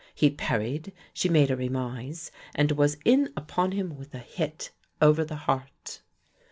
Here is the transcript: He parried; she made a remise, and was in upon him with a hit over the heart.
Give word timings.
He 0.15 0.31
parried; 0.31 0.93
she 1.13 1.29
made 1.29 1.51
a 1.51 1.55
remise, 1.55 2.31
and 2.55 2.71
was 2.71 2.97
in 3.05 3.31
upon 3.37 3.71
him 3.73 3.95
with 3.99 4.15
a 4.15 4.17
hit 4.17 4.71
over 4.99 5.23
the 5.23 5.35
heart. 5.45 6.01